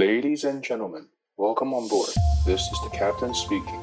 [0.00, 2.10] Ladies and gentlemen, welcome on board.
[2.44, 3.80] This is the captain speaking.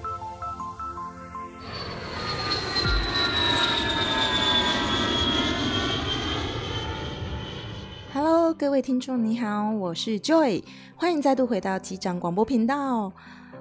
[8.14, 10.64] Hello，各位听众，你好，我是 Joy，
[10.96, 13.12] 欢迎再度回到机长广播频道。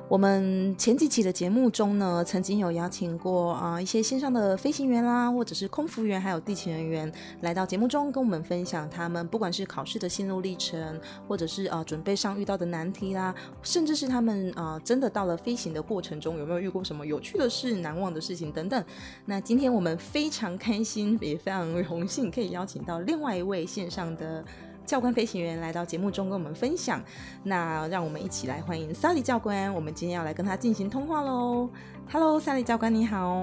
[0.10, 7.12] 我们前几期的节目中呢，曾经有邀请过啊、一些线上的飞行员啦，或者是空服员，还有地勤人员
[7.42, 10.98] 来到节目中跟我们分享他们不管是考试的心路历程，
[11.28, 18.82] 或者是啊、准备上遇到的难题啦，甚至是他们啊、真的到了飞行的过程中有没有遇过什么有趣的事、难忘的事情等等。
[19.26, 24.46] 那今天我们非常开心，也非常荣幸可以邀请到另外一位线上的。
[24.88, 27.04] 教官飞行员来到节目中跟我们分享，
[27.44, 29.72] 那让我们一起来欢迎 Sally 教官。
[29.74, 31.70] 我们今天要来跟他进行通话喽。
[32.10, 33.42] Hello，Sally 教官你好。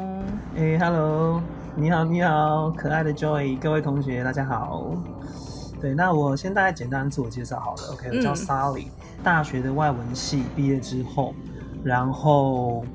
[0.57, 1.43] 哎、hey，Hello，
[1.77, 4.95] 你好，你好，可爱的 Joy，各位同学大家好。
[5.83, 7.92] 对，那我先大概简单自我介绍好了。
[7.92, 11.34] OK，我叫 Sally，、嗯、大学的外文系毕业之后，
[11.84, 12.86] 然后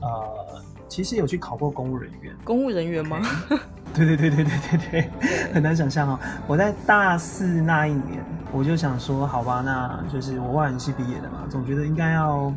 [0.00, 2.36] 呃，其实有去考过公务人员。
[2.44, 3.58] 公务人员吗？Okay.
[3.94, 5.10] 对对对对对对对，
[5.54, 6.18] 很难想象哦。
[6.46, 12.52] 我在大四那一年，我就想说，好吧，那就是我外语系毕业的嘛，总觉得应该要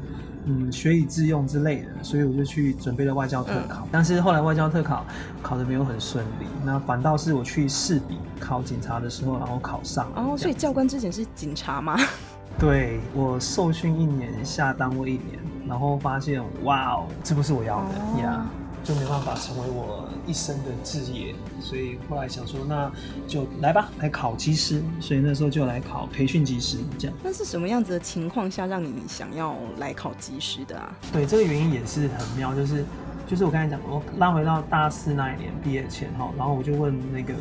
[0.46, 3.82] 嗯学以致用之类的，所以我就去准备了外交特考。
[3.84, 5.06] 嗯、但是后来外交特考
[5.44, 10.08] 考的没有很顺利，那反倒是我去试笔考警察的时候，然后考上。
[10.16, 11.98] 哦，所以教官之前是警察吗？
[12.58, 18.42] 对，我受训一年，下单位一年，然后发现哇哦，这不是我要的呀。
[18.42, 18.67] 哦 yeah.
[18.88, 22.90] 就没办法成为我一生的志业，所以后来想说，那
[23.28, 24.82] 就来吧，来考技师。
[25.02, 27.18] 所以那时候就来考培训技师，这样。
[27.22, 30.96] 那是什么样子的情况下让你想要来考技师的啊？
[31.12, 32.86] 对，这个原因也是很妙，就是
[33.28, 37.34] 就是我刚才讲，我拉回到大四那一年毕业前哈，然后我就问那个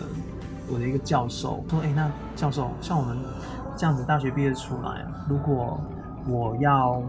[0.69, 3.17] 我的一个教授说，哎，那教授，像我们
[3.77, 5.81] 这样子大学毕业出来啊，如果
[6.27, 7.01] 我要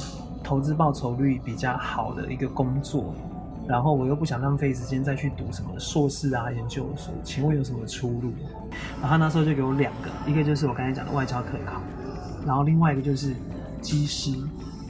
[0.43, 3.15] 投资报酬率比较好的一个工作。
[3.67, 8.31] 然后我又不想浪费时间再去读什么硕士啊、研究所，请问有什么出路？
[9.01, 11.81] 然后他那时候就给我两个，一个就是我刚才讲的外交特考，
[12.45, 13.35] 然后另外一个就是
[13.81, 14.31] 机师。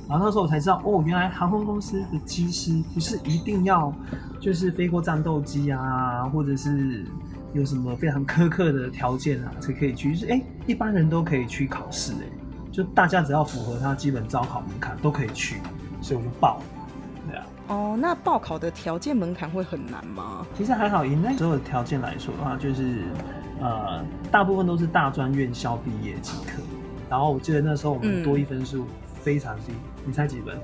[0.07, 3.94] 然后那时候我才知道，哦，原来航空公司的机师不是一定要
[4.40, 7.06] 就是飞过战斗机啊，或者是
[7.53, 12.25] 有什么非常苛刻的条件啊才可以去，就是哎，一般人都可以去考试，哎，
[12.72, 15.57] 就大家只要符合他基本招考门槛都可以去，
[16.01, 16.62] 所以我就报。
[17.67, 20.45] 哦，那报考的条件门槛会很难吗？
[20.57, 23.03] 其实还好，以那时候的条件来说的话，就是
[23.59, 26.61] 呃，大部分都是大专院校毕业即可。
[27.09, 28.85] 然后我记得那时候我们多一分数
[29.22, 30.59] 非常低，嗯、你猜几分？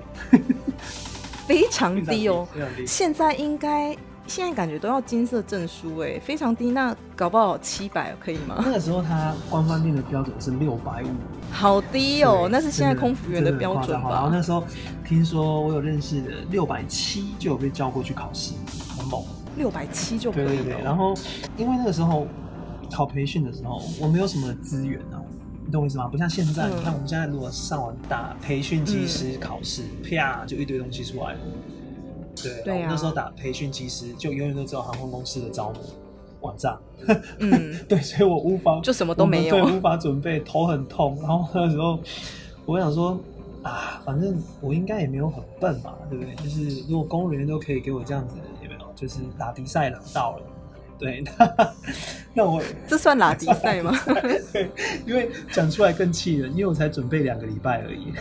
[1.45, 2.47] 非常低哦。
[2.87, 3.95] 现在应该。
[4.25, 6.71] 现在感觉都要金色证书哎，非常低。
[6.71, 8.55] 那搞不好七百可以吗？
[8.59, 11.07] 那个时候它官方定的标准是六百五，
[11.51, 12.47] 好低哦。
[12.49, 14.09] 那是现在空服员的标准吧？
[14.09, 14.63] 然后那时候
[15.05, 18.53] 听说我有认识的六百七就有被叫过去考试，
[18.97, 19.23] 很猛。
[19.57, 20.49] 六百七就可以了。
[20.49, 20.83] 对对对。
[20.83, 21.13] 然后
[21.57, 22.25] 因为那个时候
[22.91, 25.21] 考培训的时候，我没有什么资源啊，
[25.65, 26.07] 你懂我意思吗？
[26.07, 31.39] 不像现在，嗯、你看我们现在如果上网打培训机师考试，嗯、啪就一堆东西出来了。
[32.41, 35.79] 对，对啊，那时候打培训机师，就永远都知道航空公司的招募
[36.41, 36.77] 网站。
[37.39, 41.17] 嗯， 对，所以我无法，就什么都没有，对，无法准备，头很痛。
[41.21, 41.99] 然后那时候，
[42.65, 43.19] 我想说
[43.61, 46.35] 啊，反正我应该也没有很笨嘛，对不对？
[46.35, 48.81] 就是如果公务员都可以给我这样子，有没有？
[48.95, 50.43] 就是打迪赛拿到了，
[50.99, 51.73] 对，那，
[52.35, 53.91] 那我 这算拉迪赛吗？
[54.53, 54.69] 对，
[55.05, 58.13] 因为讲出来更气人，因为我才准备两个礼拜而已。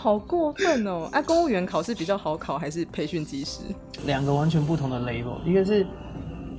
[0.00, 1.10] 好过分哦！
[1.12, 3.60] 哎、啊，公务员考试比较好考，还是培训机师？
[4.06, 5.86] 两个完全不同的 level，一个是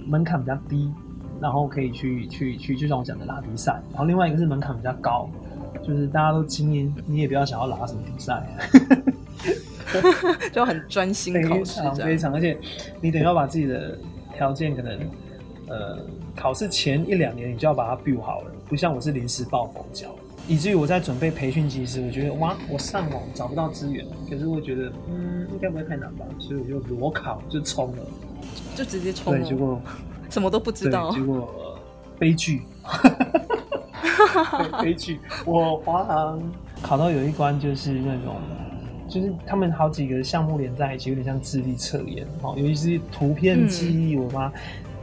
[0.06, 0.94] 门槛比较低，
[1.42, 5.28] 然后可以去去去，就像我讲的拉比赛，然后另外一个是门槛比较高，
[5.82, 8.46] 就是大家都精英，你也不要想要拉什么比赛，
[10.54, 12.56] 就很专心考试，非常非常，而且
[13.02, 13.98] 你等于要把自己的
[14.36, 15.00] 条件可能
[15.68, 15.98] 呃
[16.36, 20.14] 考试前一两年你就要把它 build 好了，不像我是临时抱佛脚。
[20.48, 28.04] 以至于我在准备培训机时，我觉得哇，我上网找不到资源，可是我觉得嗯，应该不会太难吧，所以我就裸考就冲了，
[28.76, 29.40] 就直接冲了。
[29.40, 29.82] 对，结果
[30.30, 31.80] 什么都不知道，结果、呃、
[32.20, 32.64] 悲剧，
[34.82, 35.20] 悲剧。
[35.46, 36.42] 我华航
[36.82, 38.36] 考到有一关就是那种，
[39.08, 44.52] 就是他们好几个项目连在一起，有点像智力测验，哦，尤其是图片记忆，嗯、我妈。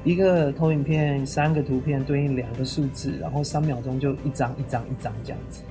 [0.05, 5.63] 一个投影片，三个图片对应两个数字，然后三秒钟就一张一张一张这样子。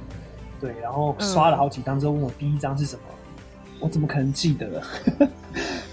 [0.59, 3.01] 对，然后刷了好几张之后问我第一张是什么，
[3.79, 4.81] 我怎么可能记得？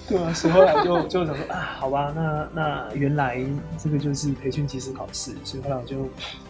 [0.07, 3.39] 对啊，所以后来就就想说啊， 好吧，那那原来
[3.79, 6.05] 这个就是培训机师考试，所以后来我就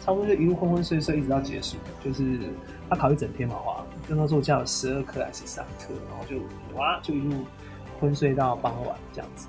[0.05, 1.77] 差不多就一路昏昏睡睡，一直到结束。
[2.05, 2.39] 就是
[2.91, 6.37] 他考一整天嘛，哇，跟他说我加了十二课还是三课，然后就
[6.77, 7.45] 哇就一路
[8.01, 9.47] 昏睡到傍晚这样子。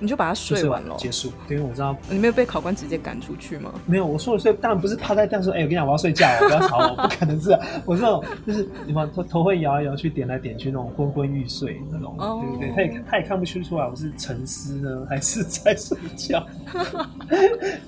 [0.00, 1.32] 你就把它睡完了，结束。
[1.48, 3.72] 因为我知道你没有被考官直接赶出去吗？
[3.86, 12.72] 没有，我说了睡，当然不是趴在地上说，哎、欸，我跟你讲，我要睡觉，不要吵我，不可能是、啊，我这种就是你们头头会摇来摇去，点来点去那种昏昏欲睡那种，哦、对不对？
[12.74, 16.44] 他也他也看不出出来我是沉思呢，还是在睡觉。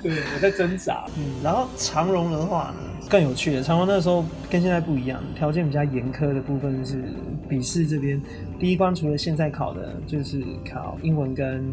[0.02, 1.04] 对，我在挣扎。
[1.16, 7.04] 嗯，然后长荣的话呢，更有趣的，长荣那时候跟现在不一样，条件比较严苛的部分是
[7.48, 8.20] 笔试这边。
[8.58, 11.64] 第一关除了现在考的，就是考英文跟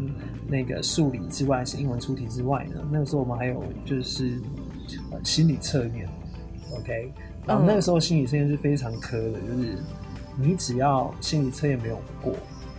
[0.46, 2.80] 那个数理之外，是英文出题之外呢。
[2.90, 4.40] 那个时候我们还有就是
[5.10, 6.08] 呃心理测验
[6.76, 7.12] ，OK。
[7.46, 9.76] 然后那个时候心理测验是非常苛的，就是
[10.36, 12.32] 你只要心理测验没有过，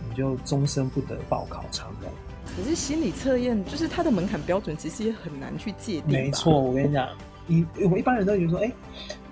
[0.08, 2.10] 你就终身不得报考长荣。
[2.56, 6.10] 可是心理测验就是它的门槛标准，其实也很难去界定。
[6.10, 7.06] 没错，我跟你讲，
[7.46, 8.72] 你我们一般人都觉得说，哎、欸，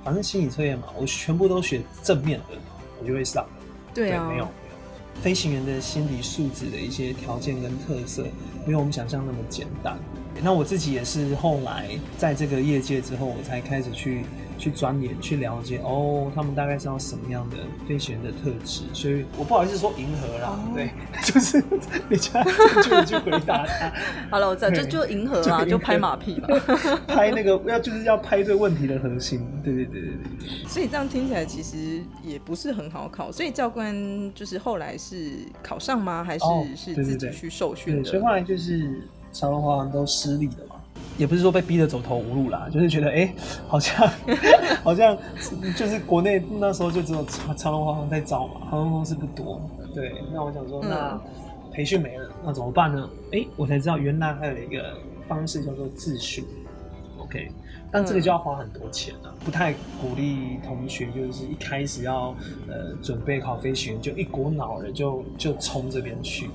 [0.05, 2.57] 反正心理测验嘛，我全部都选正面的，
[3.01, 3.47] 我就会上。
[3.93, 4.49] 对啊，对没有。
[5.23, 8.25] 飞行员的心理素质的一些条件跟特色，
[8.67, 9.97] 没有我们想象那么简单。
[10.43, 11.89] 那我自己也是后来
[12.19, 14.25] 在这个业界之后，我才开始去
[14.59, 17.57] 去钻研、去了解哦，他们大概是要什么样的
[17.87, 18.83] 飞行员的特质。
[18.93, 20.91] 所以我不好意思说银河啦，哦、对，
[21.25, 21.63] 就是
[22.09, 23.93] 比较正确的去回答他。
[24.31, 26.49] 好了，我知道，就就银河啊，就，就拍马屁吧，
[27.07, 29.47] 拍那个要就是要拍对问题的核心。
[29.63, 30.69] 对对对对对。
[30.69, 33.31] 所以这样听起来其实也不是很好考。
[33.33, 33.95] 所以教官
[34.35, 36.25] 就是后来是考上吗？
[36.25, 38.05] 还是、哦、是自己去受训的？
[38.05, 39.09] 所以后来就是。
[39.37, 40.74] 长隆华航都失利了嘛，
[41.17, 43.35] 也不是说被逼得走投无路啦， 就是觉得哎、欸，
[43.69, 44.11] 好像
[44.83, 45.17] 好像
[45.77, 49.61] 就是国内那时候就只有长长荣华航在招嘛，航空公司不多。
[49.95, 51.21] 对，那我想说，那
[51.73, 53.09] 培训没了，那怎么办呢？
[53.33, 54.97] 哎、欸，我才知道原来还有一个
[55.29, 56.45] 方式叫做自训。
[57.19, 57.49] OK，
[57.93, 62.35] 但这个就要花很多钱了，不太鼓励同学就是一开始要
[62.69, 66.51] 呃准备考飞行员就一股脑的就就冲这边去。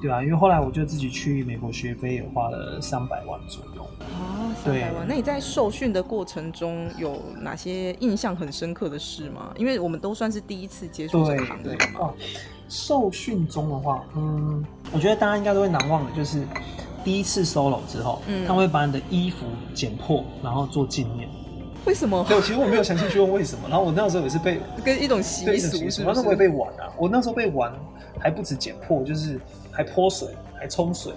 [0.00, 3.75] 对啊，因为后来我就自己去美国学飞，也花了三百万左右。
[4.06, 5.06] 哦，三百万。
[5.08, 9.52] 那你在受训的过程中有哪些印象很深刻的事吗？
[9.56, 12.00] 因为我们都算是第一次接触这个行业嘛。
[12.00, 12.14] 哦，
[12.68, 16.42] 受训中的话，嗯，我觉得大家应该都会难忘的，就是
[17.04, 21.28] 第一次 solo 之后，嗯，他会把你的衣服剪破，然后做纪念。
[21.84, 22.24] 为什么？
[22.28, 23.68] 对，其实我没有详细去问为什么。
[23.68, 26.20] 然后我那时候也是被 跟一种习俗，是不是？
[26.20, 26.90] 我也被玩啊！
[26.98, 27.72] 我那时候被玩，
[28.18, 29.40] 还不止剪破，就是。
[29.70, 30.26] 还泼水，
[30.58, 31.12] 还冲水，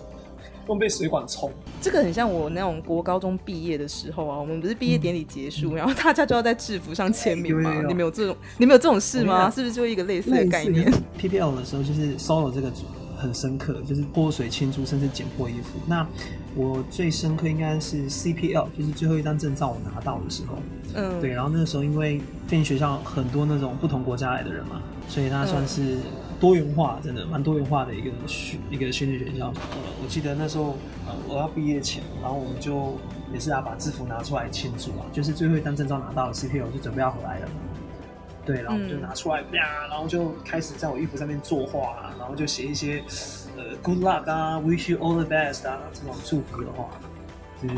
[0.69, 1.51] 用被水管冲。
[1.81, 7.83] 这个很像我那种国高中毕业的时候啊，我们不是毕业典礼结束，嗯、然后大家就要在制服上签名吗？
[7.87, 9.49] 你没有这种，你没有这种事吗？
[9.49, 12.71] 是不是就一个类似的概念？PPL 的时候就是 solo 这个
[13.17, 15.79] 很深刻，就是泼水庆祝，甚至剪破衣服。
[15.87, 16.07] 那
[16.55, 20.57] 我最深刻应该是 CPL，就是最后一张证照我拿到的时候。
[20.93, 21.31] 嗯，对。
[21.31, 25.97] 然后那个时候因为飞行学校很多那种不同国家来的人嘛，所以他算是。
[26.39, 29.47] 多元化，真的蛮多元化的一个训一个训练学校。
[29.47, 30.75] 呃，我记得那时候，
[31.05, 32.97] 呃，我要毕业前，然后我们就
[33.33, 37.49] 也是要把制服拿出来庆祝啊，就是最后一张证照拿到了，CPL 就准备要回来了。
[38.45, 43.03] 对，然后我们就拿出来，呀，然后就开始在我衣服上面作画，然后就写一些
[43.57, 46.89] 呃 Good luck 啊，Wish you all the best 啊这种祝福的话。
[47.61, 47.75] 就是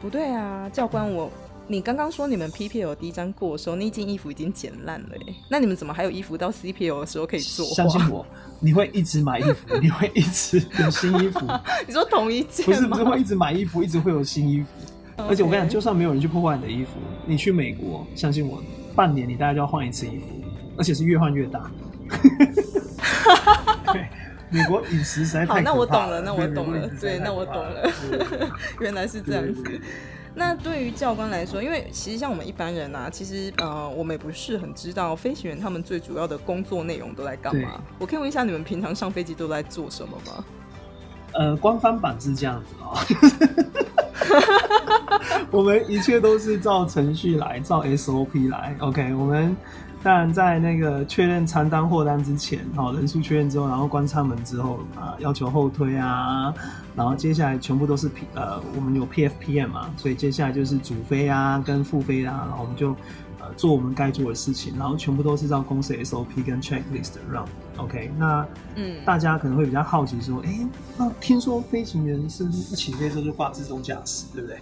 [0.00, 1.30] 不对啊，教官我。
[1.66, 7.64] 你刚刚说你们 PPL 第一张过的时候，那件衣服已经剪烂了耶，那你们怎么还有衣服到 CPL 的时候可以做？
[7.74, 8.24] 相信我，
[8.60, 11.40] 你会一直买衣服，你会一直有新衣服。
[11.86, 12.66] 你说同一件？
[12.66, 14.68] 不是，不是会一直买衣服，一直会有新衣服。
[15.16, 16.90] 而且我跟你讲，就算没有人去破坏你的衣服，
[17.24, 18.62] 你去美国，相信我，
[18.94, 20.26] 半年你大概就要换一次衣服，
[20.76, 21.70] 而且是越换越大。
[23.92, 24.06] 对，
[24.50, 25.62] 美国饮食实在太可怕了。
[25.62, 26.90] 好，那我懂了，那我懂了。
[27.00, 27.90] 对，那我懂了。
[28.80, 29.80] 原来是这样子。
[30.34, 37.80] 那对于教官来说，因为其实像我们一般人啊，其实呃，我们也不是很知道飞行员他们最主要的工作内容都在干嘛。
[37.98, 40.44] 我可以问一下，你们平常上飞机都在做什么吗？
[41.32, 42.98] 呃，官方版是这样子哦，
[45.50, 48.76] 我们一切都是照程序来，照 SOP 来。
[48.80, 49.56] OK，我们。
[50.04, 56.52] 当然，在那个确认餐单货单之前，好，人数确认之后，然后关舱门之后啊，要求后推啊，
[56.94, 62.94] 然后接下来全部都是 P 呃，我们有 PFPM 嘛，所以接下来就是主飞啊跟副飞啊，然后我们就
[63.44, 67.44] 呃做我们该做的事情，然后全部都是照公司 SOP 跟 checklist run。
[67.76, 68.46] OK，那
[68.76, 74.58] 嗯，大家可能会比较好奇说，哎、欸，那听说飞行员是不是一起飞之后就挂自动驾驶，对不对？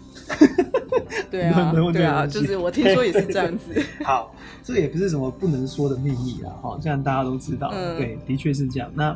[1.31, 3.83] 对啊，对啊，就是我听说也是这样子。
[4.05, 7.71] 好，这也不是什么不能说的秘密啊，哈，这样大家都知道。
[7.75, 8.91] 嗯、对，的确是这样。
[8.95, 9.15] 那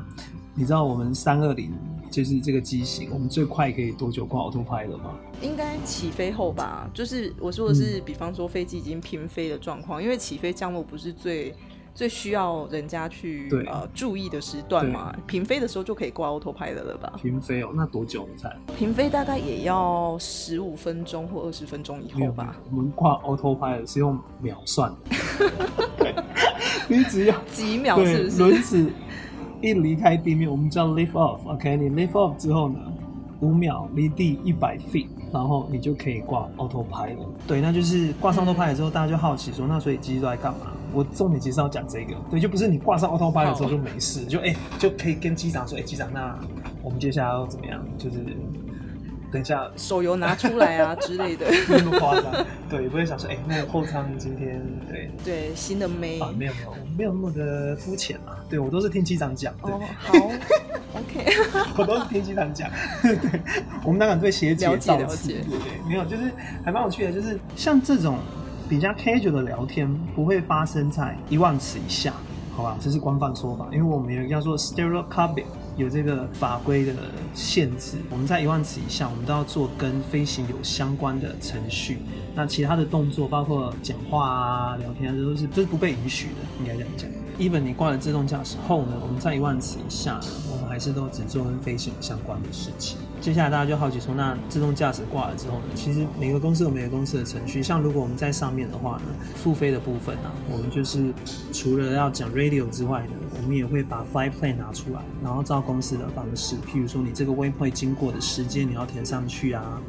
[0.54, 1.72] 你知道我们三二零
[2.10, 5.16] 就是这个机型，我们最快可以多久挂 Autopilot 吗？
[5.42, 11.54] 应该起飞后吧，就是我说的是，比方说飞机已经平飞的状况，嗯、因为起飞降落不是最
[11.94, 17.12] 最需要人家去呃注意的时段嘛，平飞的时候就可以挂 Autopilot 了吧？
[17.22, 18.54] 平飞哦，那多久你猜？
[18.76, 22.56] 平飞大概也要十五分钟或二十分钟以后吧。
[22.70, 26.24] 我们挂 Autopilot 是用秒算的，
[26.88, 28.38] 你只要几秒是不是？
[28.38, 28.90] 轮子
[29.60, 31.76] 一离开地面，我们叫 lift off，OK？、Okay?
[31.76, 32.78] 你 lift off 之后呢，
[33.40, 35.08] 五秒离地一百 feet。
[35.32, 37.26] 然后你就可以挂 Autopilot。
[37.48, 40.72] 对，那就是挂上 Autopilot 之后，大家就好奇说，那所以机器都在干嘛？
[40.94, 46.38] 我重点其实要讲这个，对，就不是你挂上 Autopilot 之后就没事，就哎、欸、就可以跟机长说，哎、欸，机长，那
[46.80, 47.84] 我们接下来要怎么样？
[47.98, 48.18] 就是。
[49.36, 52.32] 等一下，手游拿出来啊 之类的，没那么夸张。
[52.70, 56.32] 对，也不会想说，哎、欸，那个后舱今天对对新的妹啊？
[56.34, 58.32] 没有没有，没有那么的肤浅嘛。
[58.48, 59.52] 对我都是听机长讲。
[59.60, 60.14] 哦，好
[60.98, 61.26] ，OK。
[61.76, 62.70] 我都是听机长讲。
[63.02, 63.40] 对，
[63.84, 65.44] 我们当然对学姐了解了解。
[65.46, 66.30] 对对，没有，就是
[66.64, 68.18] 还蛮有趣的，就是像这种
[68.70, 72.14] 比较 casual 的聊天，不会发生在一万尺以下，
[72.56, 72.78] 好吧？
[72.80, 75.44] 这是官方说法，因为我们叫做 stereo cabin。
[75.76, 76.94] 有这个法规的
[77.34, 81.98] 限制，我们在一万尺以下，我们都要做跟飞行有相关的程序。
[82.34, 87.10] 那其他的动作，包括讲话啊、聊天啊，这都是这是不被允许的，应该这样讲。
[87.38, 90.18] even 你挂了自动驾驶后呢，我们在一万尺以下，
[90.50, 92.96] 我们还是都只做跟飞行相关的事情。
[93.26, 95.64] 接下来大家就好奇说，那自动驾驶挂了之后呢？
[95.74, 97.60] 其实每个公司有每个公司的程序。
[97.60, 101.12] 像如果我们在上面的话呢，付费的部分呢、啊，我们就是
[101.52, 109.82] 除了要讲 radio 之外呢，我们也会把 flight plan 拿出来，然后照公司的方式，譬如说你这个 waypoint 经过的时间你要填上去啊，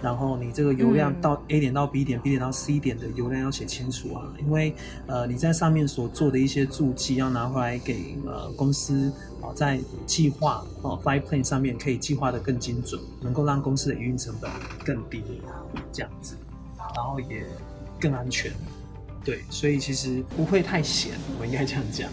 [0.00, 4.72] 然后你这个油量到 A 点到 B 点、嗯、B 点到 C 点的油量要写清楚啊，因为
[5.08, 9.12] 呃你在上面所做的一些注记要拿回来给呃公司。
[9.52, 14.50] 在计划哦，flight plan 上面可以计划的更精准，能够让公司的营运成本
[14.84, 15.22] 更低，
[15.92, 16.36] 这样子，
[16.94, 17.44] 然后也
[18.00, 18.52] 更安全。
[19.24, 22.10] 对，所以其实不会太闲，我应该这样讲。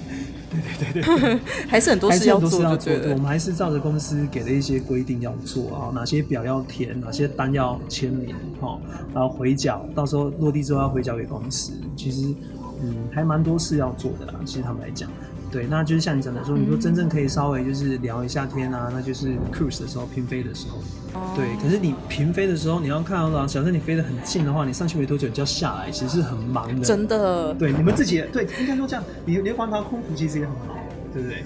[0.49, 2.93] 对对对对， 还是很多事要做，要做。
[2.93, 8.79] 我们还是照着公司给的一些规定要做啊，哪些表要填，哪些单要签名，哈，
[9.13, 11.73] 然后回缴，到时候落地之后要回缴给公司。
[11.97, 12.33] 其实，
[12.81, 14.35] 嗯，还蛮多事要做的啦。
[14.45, 15.11] 其实他们来讲。
[15.51, 20.77] 对，那就是像你讲的说，你说真正可以稍微就是聊一下天啊，那就是 cruise 的时候，平飞的时候。
[21.19, 21.33] 哦。
[21.35, 26.85] 对，可是你平飞的时候，你要看到啊，假设你飞得很近的话，你上去没多久你就要下来，其实是很忙的。
[26.85, 27.53] 真的。
[27.55, 30.77] 对，你们自己也对，应该说这样，你连环岛空服其实也很好，
[31.13, 31.43] 对不对？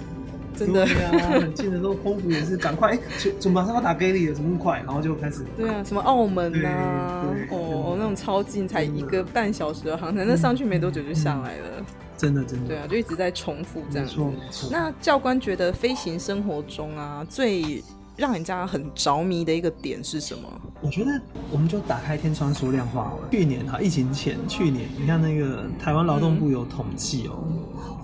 [0.56, 0.86] 真的。
[0.86, 2.98] 对啊，很近的时候空服也是赶快，哎，
[3.40, 4.34] 怎么马上要打给你了？
[4.34, 4.78] 怎么那么快？
[4.86, 5.44] 然后就开始。
[5.56, 11.66] 对啊，什么澳门啊，哦，那种超近，才一个半小时的航程，那上去没多久就下来了。
[12.16, 14.08] 真的，真的，对啊，就一直在重复这样
[14.50, 14.68] 子。
[14.70, 17.82] 那教官觉得飞行生活中啊，最
[18.16, 20.48] 让人家很着迷的一个点是什么？
[20.80, 21.20] 我觉得
[21.50, 23.12] 我们就打开天窗说亮话。
[23.30, 27.44] 去年哈，疫情前，去年你看那个台湾劳动部有统计哦，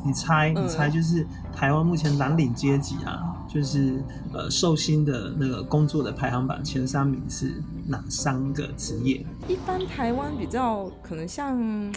[0.05, 4.03] 你猜，你猜，就是台湾目前蓝领阶级啊，就是
[4.35, 9.25] 呃受薪的那个工作的排行榜前三名是哪三个职业？
[9.49, 11.91] 一般台湾比较可能像。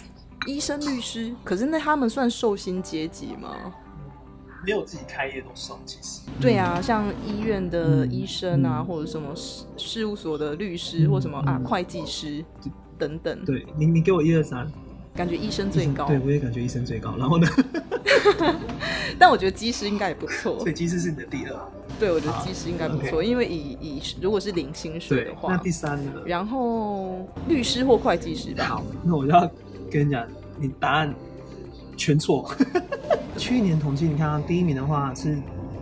[0.46, 3.50] 医生、律师，可是那他们算受薪阶级吗？
[4.64, 6.22] 没有自己开业都算，其实。
[6.40, 12.44] 对啊，像医院的医生啊，或者什么事事务所的律师，或什么啊、嗯、会计师
[12.98, 13.44] 等等。
[13.44, 14.68] 对，你你给我一二三，
[15.14, 16.06] 感觉医生最高。
[16.06, 17.14] 对，我也感觉医生最高。
[17.16, 17.46] 然后呢？
[19.18, 20.58] 但我觉得机师应该也不错。
[20.58, 21.56] 所以机师是你的第二。
[22.00, 26.12] 对，我觉得机师应该不错因为以以如果是零薪水的话，那第三呢？
[26.26, 28.64] 然后律师或会计师吧。
[28.64, 29.48] 好，那我要。
[29.90, 30.26] 跟你讲，
[30.58, 31.14] 你答案
[31.96, 32.50] 全错。
[33.36, 35.38] 去年统计，你看啊，第一名的话是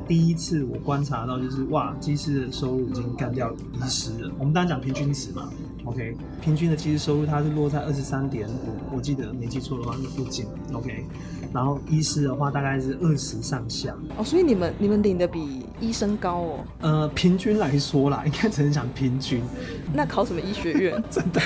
[0.08, 4.30] 第一次我观察到，就是哇，机师的收入已经干掉医师了。
[4.38, 5.48] 我们当然讲平均值嘛
[5.84, 11.06] ，OK，平均的机师收入它是落在二十三点五，我记得没记错的话是附近，OK。
[11.52, 13.94] 然后医师的话大概是二十上下。
[14.16, 16.58] 哦，所以你们你们领的比医生高哦。
[16.80, 19.40] 呃，平均来说啦，应该只能讲平均。
[19.92, 21.02] 那考什么医学院？
[21.08, 21.40] 真的。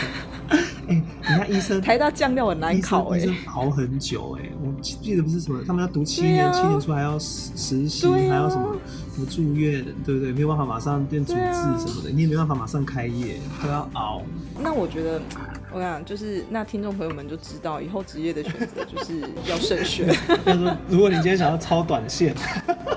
[0.88, 8.76] 哎、欸，你看医生，台大酱料很难考哎、欸，医生熬很久哎、欸，我记得不是什么，他们要读七年，七、啊、年出来要实习、啊，还要什么
[9.14, 10.32] 什么住院，对不对？
[10.32, 14.22] 没有办法马上变主治什么的、啊，你也没办法马上开业，都要熬。
[14.60, 15.20] 那我觉得，
[15.70, 20.08] 我想就是那听众朋友们就知道，以后职业的选择就是要慎选。
[20.46, 22.34] 他说，如果你今天想要超短线，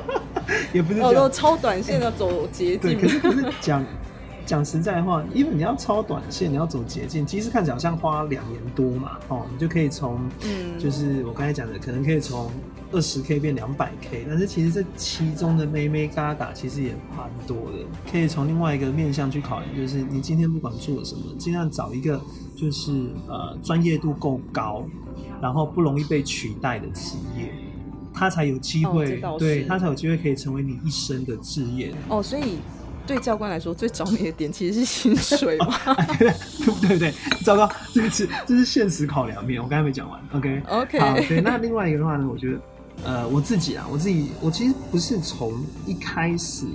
[0.71, 2.97] 也不是哦，超短线要走捷径。
[2.97, 3.83] 可是讲。
[4.45, 12.49] 讲实在话，因为你要超短线，你要走捷径，其实看起来好像花两年多嘛，哦，你就可以从，嗯，就是我刚才讲的，可能可以从
[12.91, 22.19] 二十 K 变两百 K，但是其实这其中的妹妹嘎嘎其实也蛮多的，可以从另外一个面向去考虑，就是你今天不管做什么，尽量找一个
[22.55, 22.91] 就是
[23.27, 24.83] 呃专业度够高，
[25.41, 27.53] 然后不容易被取代的职业，
[28.13, 31.93] 他才有机会，哦、对他才有机会可以成为你一生的志业。
[32.09, 32.57] 哦，所以。
[33.11, 35.75] 对教官来说，最着迷的点其实是薪水嘛？
[36.17, 36.31] 对
[36.63, 37.13] 不对？
[37.43, 39.61] 糟糕，这个是这是现实考量面。
[39.61, 40.19] 我刚才没讲完。
[40.33, 40.61] Okay?
[40.63, 40.99] okay.
[40.99, 41.13] 好。
[41.27, 42.59] 对，那另外一个的话呢，我觉得，
[43.03, 45.51] 呃，我自己啊，我自己，我其实不是从
[45.85, 46.65] 一开始。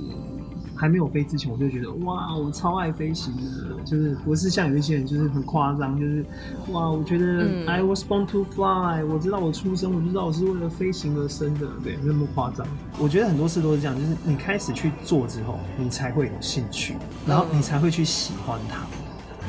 [0.77, 6.25] 还没有飞之前，我就觉得哇，我超爱飞行的，就是不是像有一些人就是很夸张，就是
[6.71, 12.67] 哇，我觉得、嗯、I was born to fly，我知道我出生，我就知道我是为了飞行而生的，对，没那么夸张。
[12.99, 16.95] 我觉得很多事都是这样，就是你开始去做之后，你才会有兴趣，
[17.27, 18.87] 然后你才会去喜欢它。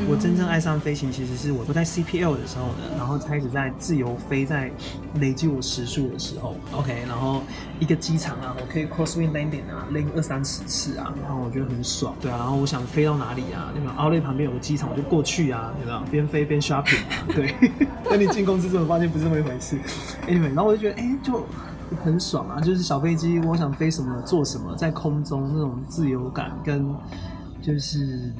[0.08, 4.72] 我真正爱上飞行，其实是我我在 CPL 的时候呢，然后开始在自由飞，在
[5.16, 7.42] 累积我时速的时候，OK，然后
[7.80, 16.04] 一个机场啊，我可以 crosswind landing 啊，land 二三十次啊，然后我觉得很爽，对啊，然后我想飞到哪里啊，那个 Outlet 旁边有个机场，我就过去啊，对吧？
[16.12, 17.54] 边飞边 shopping 啊， 对。
[18.10, 19.78] 等你进公司之后发现不是这么一回事
[20.28, 21.46] ，Anyway，然后我就觉得，哎、欸，就
[22.04, 26.96] 很爽啊，就是小飞机，我想飞什么做什么，在空中那种自由感跟
[27.62, 28.32] 就是。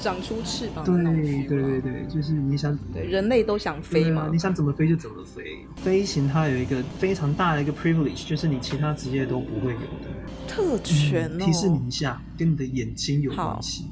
[0.00, 5.42] 长出翅膀，对对对对，就是你想，对人类都想飞嘛，你想怎么飞就怎么飞。
[5.76, 10.08] 飞行它有一个非常大的一个 privilege，就是你其他职业都不会有的
[10.46, 11.44] 特权哦。
[11.44, 13.84] 提示你一下，跟你的眼睛有关系。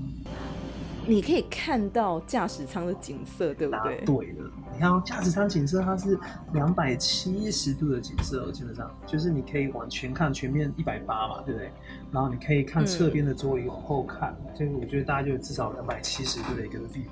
[1.07, 3.97] 你可以看到驾驶舱的景色，对不对？
[4.05, 6.19] 对的，你看驾驶舱景色，它是
[6.53, 11.71] 两百七十度的景色，基本上就是你可以往前看，全面一百八嘛，对不对？
[12.11, 17.07] 然后你可以看侧边的座椅往后看，这、嗯、个我觉得大家就至少两百七十度的一个 view。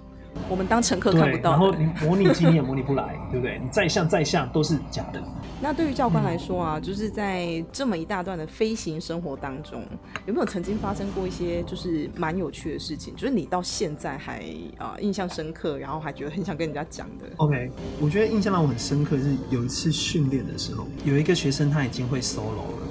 [0.48, 3.58] 我们当乘客看不到，然后你模拟机你也模拟不来， 对不对？
[3.62, 5.22] 你再像再像都是假的。
[5.60, 9.82] 那对于教官来说啊，嗯、就是在这么一大段的飞行生活当中，
[10.26, 13.14] 有没有曾经发生过一些就是蛮有趣的事情？
[13.16, 14.40] 就是你到现在还
[14.76, 22.88] 啊、呃、印象深刻，然后还觉得很想跟人家讲的？OK，我觉得印象让我很深刻是有一次训练的时候，有一个学生他已经会 solo 了。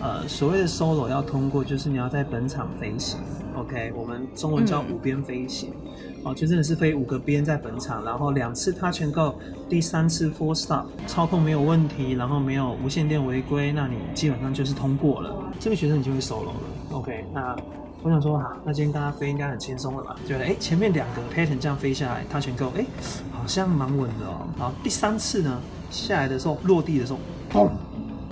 [0.00, 3.18] 呃，所谓的 solo 要通过，就是你要在本场飞行。
[3.56, 5.70] OK，我们中文叫五边飞行。
[5.84, 9.34] 嗯哦，就真的是飞五个边在本场，然后两次 touch and go，
[9.68, 15.52] 第三次 four stop，操控没有问题，然后没有无线电违规，那你基本上就是通过了。
[15.60, 16.52] 这个学生你就会 solo 了。
[16.92, 17.54] OK，那
[18.02, 20.16] 我想说啊，那今天大家飞应该很轻松了吧？
[20.26, 22.86] 觉得哎，前面两个 pattern 这样飞下来，touch and go，哎，
[23.30, 24.48] 好像蛮稳的哦。
[24.58, 25.60] 然后第三次呢，
[25.90, 27.18] 下来的时候落地的时候，
[27.52, 27.70] 砰，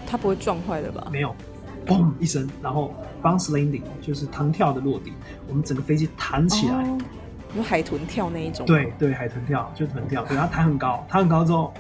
[0.06, 1.06] 他不会撞坏的吧？
[1.12, 1.34] 没有，
[1.86, 5.12] 嘣一声，然后 bounce landing 就是弹跳的落地，
[5.46, 6.88] 我们整个飞机弹起来。
[6.88, 6.98] 哦
[7.56, 11.72] 有海豚跳那一种，对对，海豚跳就豚跳，对，它弹很高，弹很高之后，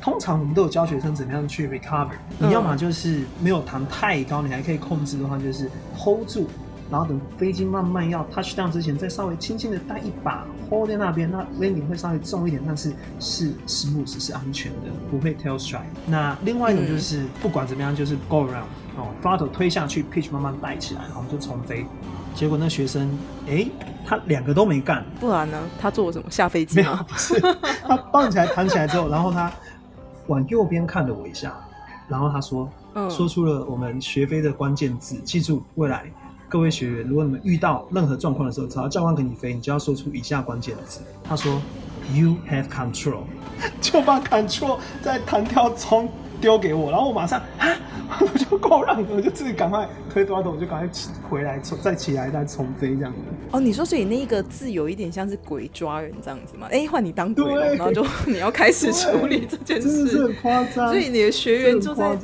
[0.00, 2.10] 通常我们都有教学生怎么样去 recover。
[2.38, 6.48] 你要么就是没有弹太高，你还可以控制的话，就是 hold 住，
[6.90, 14.78] 然后等飞机慢慢要 touch down 之前，再稍微轻轻的带一把 hold 在那边，那 landing 会稍微重一点，但是是 smooth 是安全的，
[15.10, 15.80] 不会 tail strike。
[16.06, 21.84] 那另外一种就是、嗯、不管怎么样，就是 go around 哦，throttle 推下去，pitch 慢慢带起来，然后就重飞。
[22.36, 23.08] 结果那学生，
[23.46, 23.70] 哎、欸，
[24.06, 25.58] 他两个都没干，不然呢？
[25.80, 26.30] 他做了什么？
[26.30, 26.90] 下飞机吗？
[26.92, 27.40] 没有，不是。
[27.88, 29.50] 他抱起来弹起来之后，然后他
[30.26, 31.58] 往右边看了我一下，
[32.06, 35.16] 然后他说，嗯、说出了我们学飞的关键字。
[35.24, 36.04] 记住，未来
[36.46, 41.00] 各位学员，如果你们遇到任何状况的时候，只要教官给你飞，你就要说出以下关键字。
[41.24, 41.58] 他说
[42.12, 43.22] ，You have control，
[43.80, 47.68] 就把 control 在弹跳中丢给我，然后我马上啊。
[48.20, 53.18] 我就够让，我就自己赶快推多少我就赶快起回来，重再起来再重飞这样子。
[53.50, 56.68] 哦，你说所以那一个字有一点像是鬼抓人这样子吗？
[56.70, 60.88] 哎、欸，换你当鬼了，然后就 你要开始处理这件事，真的是很夸张。
[60.88, 62.16] 所以你的学员就在。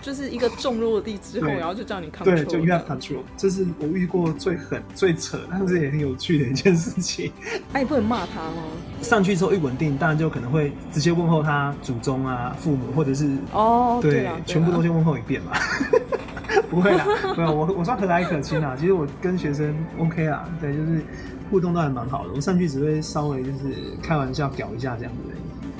[0.00, 2.24] 就是一个重落地之后，然后就叫你 control。
[2.24, 3.22] 对，就 you have control。
[3.36, 7.32] 这是我遇过最狠、最扯，但是也很有趣的一件事情。
[7.72, 8.62] 哎、 啊，你不能骂他吗？
[9.02, 15.52] 上去之后一稳定，当然就可能会直接问候他祖宗啊、父母，或者是哦，对，对全部都先问候一遍嘛。
[16.70, 17.04] 不会啦，
[17.36, 18.74] 没有我，我算和蔼可亲啦。
[18.78, 21.02] 其实我跟学生 OK 啦，对，就是
[21.50, 22.32] 互动都还蛮好的。
[22.34, 25.34] 我上去只会稍微就是开玩笑、搞一下这样子。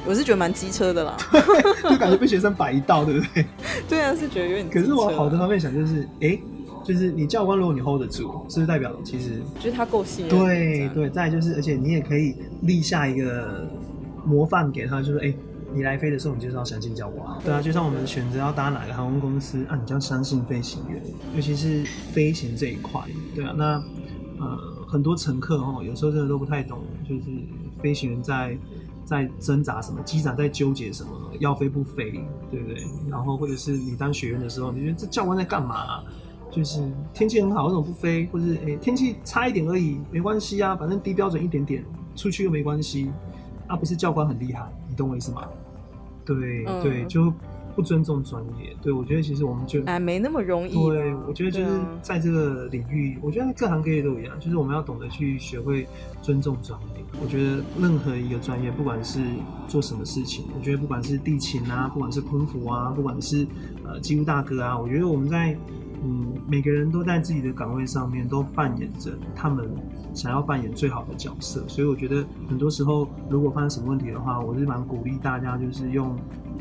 [0.08, 1.14] 我是觉得蛮机车的啦，
[1.84, 3.44] 就感觉被学生摆一道，对不对？
[3.86, 4.70] 对啊，是觉得有点。
[4.70, 6.42] 可是我好的方面想就是，哎、欸，
[6.82, 10.38] 就是你教官如果你 hold 得住，是不是代表其实就是他够信任？
[10.38, 13.68] 对对，再就是，而且你也可以立下一个
[14.24, 15.36] 模范给他，就是哎、欸，
[15.74, 17.26] 你来飞的时候，你就是要相信教官。
[17.44, 21.02] 对啊，就像我们选择要搭哪个航空公司啊，你就要相信飞行员，
[21.36, 22.98] 尤其是飞行这一块。
[23.34, 23.64] 对啊，那
[24.38, 24.74] 呃。
[24.90, 27.20] 很多乘客哦，有时候真的都不太懂，就是
[27.78, 28.56] 飞行员在
[29.08, 32.10] 在挣扎什么，机长在纠结什么，要飞不飞，
[32.50, 32.84] 对不对？
[33.08, 36.04] 然后或者是你当学员的时候，你觉得这教官在干嘛？
[36.50, 38.26] 就是天气很好，为什么不飞？
[38.26, 41.82] 或者是诶天气差一点而已，没关系啊，反正低标准一点点，
[42.14, 43.10] 出去又没关系。
[43.66, 45.48] 啊，不是教官很厉害，你懂我意思吗？
[46.26, 47.32] 对、嗯、对，就。
[47.78, 50.74] 不尊重专业，对，我觉得其实我们就哎没那么容易。
[50.88, 55.86] 对，我觉得就是在这个领域，啊、我觉得各行各业都一样，就是我们要懂得去学会
[56.20, 57.04] 尊重专业。
[57.22, 59.20] 我觉得任何一个专业，不管是
[59.68, 63.46] 做什么事情，我觉得不管是地勤啊，不管是空服啊，不管是
[63.86, 65.56] 呃机务大哥啊，我觉得我们在
[66.04, 69.70] 嗯每个人都在自己的岗位上面都扮演着他们
[70.14, 71.64] 想要扮演最好的角色。
[71.68, 76.16] 所以我觉得很多时候如果发生什么问题的话，我是蛮鼓励大家就是用。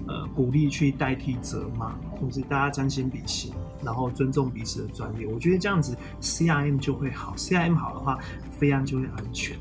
[0.10, 3.52] 呃，鼓励去代替责骂，就是大家将心比心，
[3.84, 5.28] 然后尊重彼此的专业。
[5.28, 8.18] 我觉得这样子 CRM 就会好，CRM 好的话，
[8.50, 9.58] 飞安就会安全。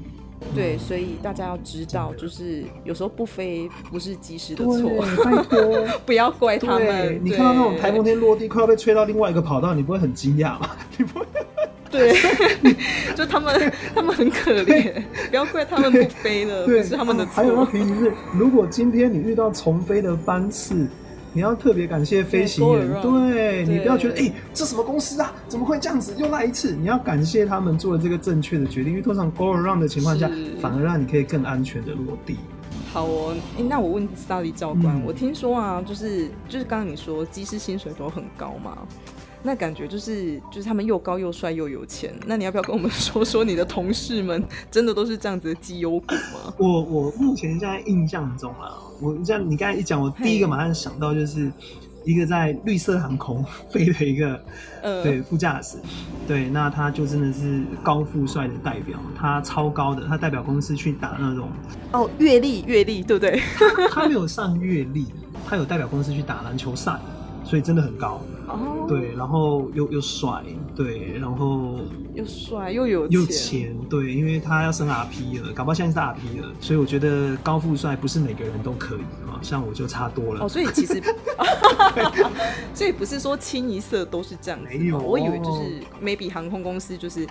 [0.55, 4.91] 对，所以大家要知道，就是有时候不飞不是机师的错，
[5.25, 7.21] 拜托， 不要怪他们。
[7.23, 10.71] 你看到那种台风天落地快要被吹到另外一个跑道，你不会很惊讶吗？
[10.97, 11.27] 你不会。
[11.89, 12.13] 对，
[13.15, 14.93] 就他们，他们很可怜，
[15.31, 17.33] 不要怪他们不飞了，对，是他们的错。
[17.35, 20.89] 还有一个提醒是，如果今天你遇到重飞的班次，
[21.37, 26.73] 你要特别感谢飞行员，对，对你不要觉得哎、欸，这什么公司啊，怎么会这样子又来一次？
[26.73, 30.31] 你要感谢他们做了这个正确的决定，因为通常 go around 的情况下，
[30.63, 32.39] 反而让你可以更安全的落地。
[32.91, 33.37] 好哦，
[33.69, 38.79] 那我问萨利教官、嗯，我听说啊，就是就是刚刚你说机师薪水都很高嘛？
[39.43, 46.55] 那感觉就是就是他们又高又帅又有钱，那你要不要跟我们说说你的同事们真的都是这样子的绩优股吗？
[46.57, 51.51] 我我目前现在印象中啊，我这样你刚才一讲，我第一个马上想到就是
[52.05, 54.41] 一个在绿色航空飞的一个、
[54.83, 55.77] 呃、对副驾驶，
[56.27, 61.49] 对，那他就真的是高富帅的代表，他超高的，他代表公司去打那种
[61.93, 63.41] 哦阅历阅历对不对？
[63.91, 65.07] 他，他没有上阅历，
[65.47, 66.97] 他有代表公司去打篮球赛。
[67.47, 68.21] 所以真的很高。
[68.49, 70.43] 哦，对，然后又又帅，
[70.75, 71.79] 对，然后
[72.15, 80.45] 又帅又有又钱，对，因为他要升 RP 了，搞不好现在是 RP 了，所以我觉得高富帅不是每个人都可以啊，像我就差多了。
[80.45, 81.03] 哦，所以其实
[82.75, 87.27] 所以不是说清一色都是这样子，没有，我以为就是 maybe 航空公司就是。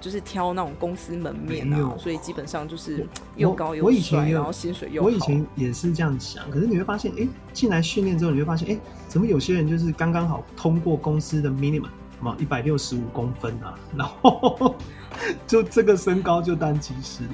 [0.00, 3.06] 就是挑那种公司门面啊，所以基本上就是
[3.36, 5.08] 又高又帅，然后薪水又好。
[5.08, 11.88] 我以前也是这样想，可是你会发现，哎、欸，进来训练之后，你会发现，哎、欸，怎么有些人就是刚刚好通过公司的 minimum，
[12.20, 14.74] 嘛，一百六十五公分啊，然后
[15.46, 17.30] 就这个身高就当技师了。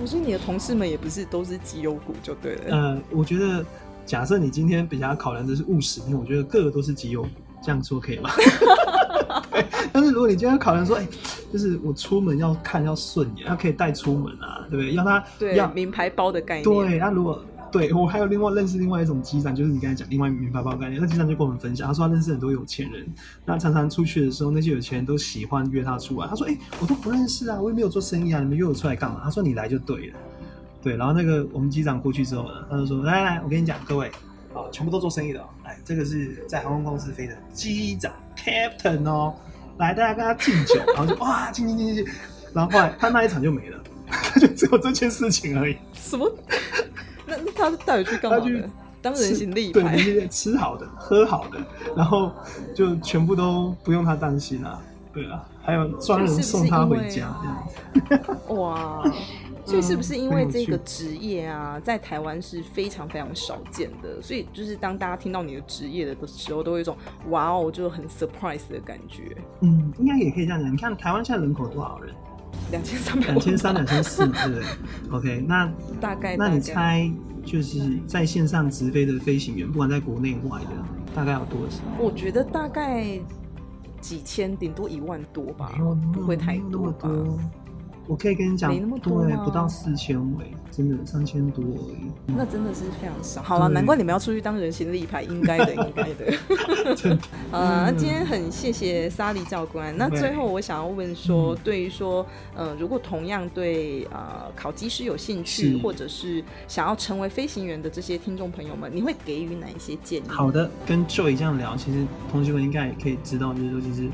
[0.00, 2.76] 我说你的同事们也不是都是绩优股就对了。
[2.76, 3.64] 呃，我觉得
[4.04, 7.28] 假设你今天比较考量的是务实，因为我觉得个个都是绩优股，
[7.62, 8.30] 这样说可以吗？
[9.92, 11.08] 但是如果你今天考量说，哎、欸，
[11.52, 14.94] 就是我出门要看要顺眼，要可以带出门啊，对不对？
[14.94, 16.64] 要他对要名牌包的概念。
[16.64, 17.42] 对，那如果
[17.72, 23.06] 对我还有另外认识另外一种机长，就是你刚才讲另外名牌包概念，那机长就跟我们分享，他说他认识很多有钱人，
[23.44, 26.26] 那常常出去的时候，那些有钱人都喜欢约他出来。
[26.28, 29.20] 他说，哎、欸，我都不认识啊，我也没有做生意啊，你们约我出来干嘛？
[29.22, 30.18] 他说你来就对了，
[30.82, 30.96] 对。
[30.96, 34.10] 然后那个我们机长过去之后呢，他就说，来来来，我跟你讲，各位。
[34.52, 35.44] 啊，全部都做生意的哦。
[35.80, 39.34] 来，这个是在航空公司飞的机长 Captain 哦。
[39.78, 42.06] 来，大家跟他敬酒，然后就哇，敬敬敬敬。
[42.52, 45.76] 然后后来他那一场就没了，他就只有这件事情而已。
[45.94, 46.30] 什么？
[47.26, 48.38] 那那他到底去干嘛？
[48.38, 48.64] 他去
[49.00, 51.58] 当人形立牌，对，吃好的，喝好的，
[51.96, 52.30] 然后
[52.74, 54.78] 就全部都不用他担心啊。
[55.12, 57.68] 对啊，还有专人送他回家这样
[58.24, 58.54] 子。
[58.54, 59.02] 哇。
[59.64, 64.20] 所以是不是因为这个职业啊，在台湾是非常非常少见的？
[64.20, 66.96] 所以就是当大家听到你的职业的时候，都有一种
[67.28, 69.36] 哇哦，就很 surprise 的感觉。
[69.60, 70.72] 嗯，应该也可以这样讲。
[70.72, 72.14] 你看台湾现在人口多少人？
[72.72, 74.64] 两千三百，两千三，两千四， 对不对
[75.10, 77.08] ？OK，那大概，那你猜
[77.44, 80.70] 就是在线上直飞的飞行员，不管在国内外的，
[81.14, 81.80] 大概有多少？
[81.98, 83.18] 我觉得大概
[84.00, 85.72] 几千，顶多一万多吧，
[86.12, 87.08] 不会太多吧。
[88.10, 92.10] 我可以跟你讲，没那么多，对，不到四千位，真的三千多而已。
[92.26, 93.40] 那真的是非常少。
[93.40, 97.18] 好了，难怪你们要出去当人形立牌，应该的，应该的。
[97.56, 99.96] 啊， 那今天很谢谢萨莉教官。
[99.96, 110.24] 那最后我想要问说，对于说，呃，如果同样对呃考机师有兴趣，或者是想要成为飞行员的这些听众朋友们，你会给予哪一些建议？
[110.26, 114.08] 好的，跟 Joy 这样聊，其实同学们应该也可以知道，就是说，其实。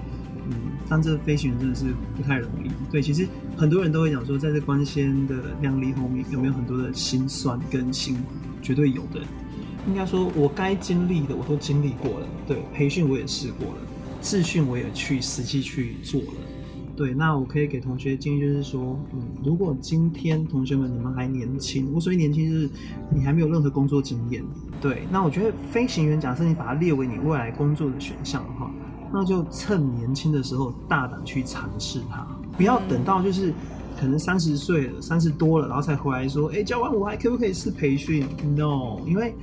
[0.51, 0.57] 嗯，
[0.89, 2.71] 当这个飞行员真的是不太容易。
[2.91, 8.23] 对，其实很多人都会讲说，在这光鲜的亮丽后面，有没有很多的辛酸跟辛苦？
[8.63, 9.21] 绝对有的。
[9.89, 12.27] 应该说，我该经历的我都经历过了。
[12.47, 13.81] 对，培训我也试过了，
[14.21, 16.33] 自训我也去实际去做了。
[16.97, 22.71] 对，那我可以给同学建议就是说，嗯，如果今天同学们你们还年轻，我所谓年轻就是
[23.15, 24.43] 你还没有任何工作经验，
[24.81, 28.73] 对，那我觉得飞行员，假设你把它列为你未来工作的选项的话，
[29.13, 33.53] 那就趁年轻的时候大胆去尝试它，不要等到就是
[33.99, 39.35] 可能三十岁了，三十多了，然后才回来说，哎，教官我还可不可以试培训？No，因为。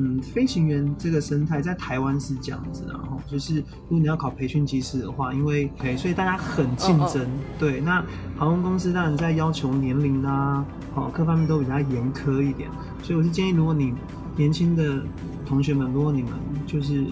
[0.00, 7.06] 嗯，飞行员这个生态在台湾是这样子，然后就是如果你要考培训机师的话，因为培，所以大家很竞争。
[7.06, 7.58] Oh, oh.
[7.58, 8.04] 对，那
[8.36, 12.68] 航空公司当然在要求年龄啊，哦各方面都比较严苛一点。
[13.02, 13.92] 所以我是建议，如果你
[14.36, 15.02] 年轻的
[15.44, 16.32] 同学们，如果你们
[16.64, 17.04] 就是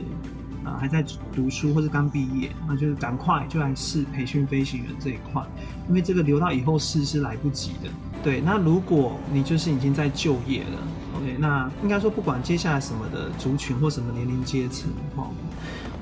[0.67, 1.03] 啊还在
[1.33, 5.43] 读书或者刚毕业，那就是赶快就来试培训飞行员这一块，
[5.89, 7.89] 因为这个留到以后试是来不及的。
[8.23, 10.79] 对，那如果你就是已经在就业了。
[11.17, 15.31] OK，那应该说，不管接下来什么的族群或什么年龄阶层，哈，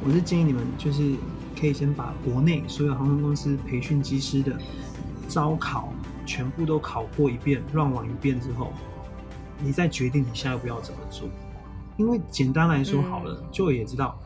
[0.05, 1.15] 我是建议你们就是
[1.61, 4.59] 可以先把国内所有航空公司培训机师的
[5.29, 5.93] 招考
[6.27, 8.73] 全部都考过一遍，run 完一遍之后，
[9.63, 11.29] 你再决定你下一步要怎么做。
[11.97, 14.19] 因为简单来说好了，就也知道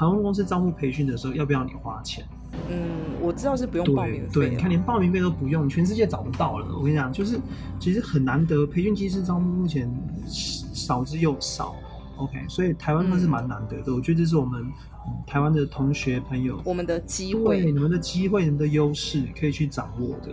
[0.00, 2.24] 航空公司招募培训的时候要不要你花钱。
[2.70, 2.74] 嗯，
[3.20, 4.28] 我知道是不用报名费。
[4.32, 6.74] 对，对，你看连报名费都不用，全世界找不到了。
[6.74, 7.38] 我跟你讲，就是
[7.78, 9.92] 其实很难得，培训机师招募目前
[10.26, 11.76] 少之又少。
[12.16, 13.92] OK，所以台湾那是蛮难得的。
[13.92, 20.32] 嗯、我觉得这是我们、嗯、台湾的同学朋友，我们的机会，你们的机会，你们的优势可以去掌握的。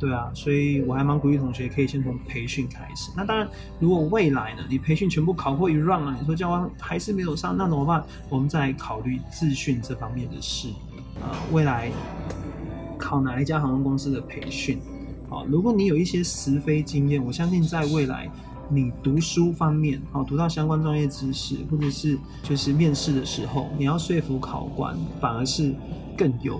[0.00, 3.10] 对啊，所以我还蛮鼓励同学可以先从培训开始。
[3.14, 3.46] 那当然，
[3.78, 8.02] 如果未来呢，你培训全部考过一 round 了，你说教官还是没有上，那怎么办？
[8.30, 10.68] 我们再考虑自训这方面的事。
[11.20, 11.92] 呃，未来
[12.96, 14.80] 考哪一家航空公司的培训？
[15.28, 18.26] 好，如果你有一些实飞经验，我相信在未来
[18.70, 25.74] 你读书方面，好，读到相关专业知识，或者是就是面试的时候，你要说服考官，反而是
[26.16, 26.58] 更有。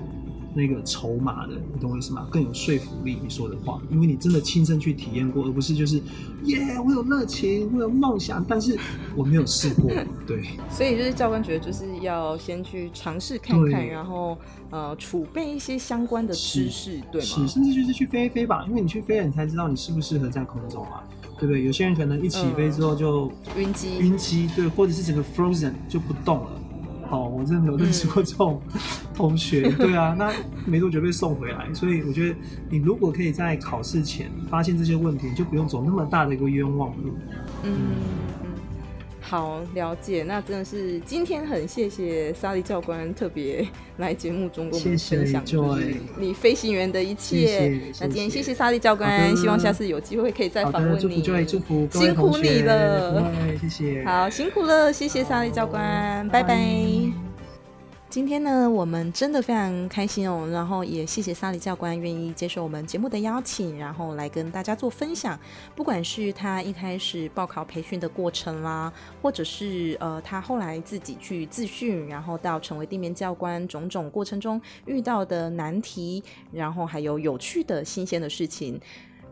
[0.54, 2.26] 那个筹码的，你懂我意思吗？
[2.30, 6.00] 更有说服力，你说的话，因为你真的亲身去体验过，而不是就是
[6.44, 8.78] 耶我有热情，我有梦想，但是
[9.14, 9.90] 我没有试过，
[10.26, 10.42] 对。
[10.70, 14.36] 所以就是教官觉得就是要先去尝试看看，然后
[14.70, 17.26] 呃储备一些相关的知识，对吗？
[17.26, 21.02] 是，甚至就是去飞一飞吧，因为你去飞了，你才知道你适不适合在空中嘛，
[21.38, 21.64] 对不对？
[21.64, 26.59] 有些人可能一起飞之后就晕机，晕机，对，或者是整个 frozen 就不动了。
[27.10, 28.60] 哦，我真的有认识过这种
[29.14, 30.32] 同学，嗯、对啊，那
[30.64, 32.36] 没多久被送回来，所以我觉得
[32.68, 37.12] 你如果可以在考试前发现这些问题，你就不用走那么大的一个冤枉路。
[37.64, 37.70] 嗯。
[39.30, 43.64] 嗯好，了解，那真的是今天很谢谢莎莉教官特别
[43.98, 47.46] 来节目中跟我们分享，就是你飞行员的一切。
[47.46, 51.22] 谢谢，那今天谢谢莎莉教官，希望下次有机会可以再访问你。
[51.22, 53.24] 祝福，祝福，辛苦你了，
[53.60, 54.04] 谢谢。
[54.04, 57.29] 好，辛苦了，谢谢莎莉教官，拜拜。
[58.10, 65.38] 今天呢，我们真的非常开心哦，然后也谢谢萨莉教官愿意接受我们节目的邀请，然后来跟大家做分享。
[65.76, 68.92] 不管是他一开始报考培训的过程啦，
[69.22, 76.20] 或者是呃他后来自己去自训，然后到成为地面教官种种过程中遇到的难题，
[76.50, 78.80] 然后还有有趣的新鲜的事情。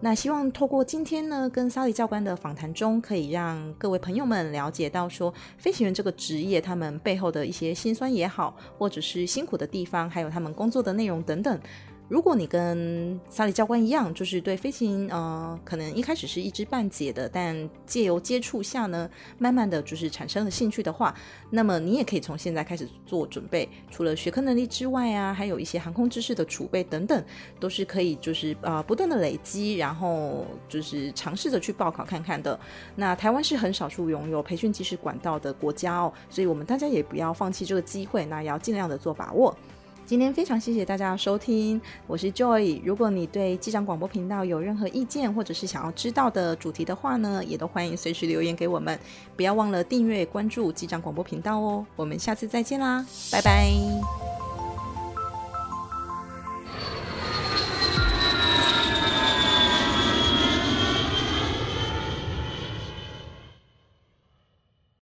[0.01, 11.61] 那希望透过今天呢，跟 Sally 教官的访谈中，可以让各位朋友们了解到说，飞行员这个职业，他们背后的一些辛酸也好，或者是辛苦的地方，还有他们工作的内容等等。
[12.09, 21.15] 如果你跟萨利教官一样，就是对飞行，呃，可能一开始是一知半解的，但借由接触下呢，慢慢的就是产生了兴趣的话，
[21.51, 23.69] 那么你也可以从现在开始做准备。
[23.91, 27.23] 除了学科能力之外啊，还有一些航空知识的储备等等，
[27.61, 32.59] 都是可以就是呃不断的累积，然后就是尝试着去报考看看的。
[32.97, 39.55] 那台湾是很少数拥有培训机师管道的国家哦，所以我们大家也不要放弃这个机会，那也要尽量的做把握。
[40.09, 42.81] 今天非常谢谢大家的收听，我是 Joy。
[42.83, 48.99] 如果你对机长广播频道有任何意见，或者是想要知道的主题的话呢，也都欢迎随时留言给我们。
[49.37, 51.85] 不要忘了订阅关注机长广播频道哦。
[51.95, 54.48] 我们下次再见啦，拜拜。